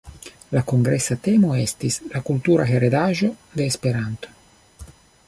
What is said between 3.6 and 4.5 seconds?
de Esperanto.